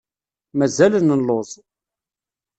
[0.57, 1.51] Mazal nelluẓ.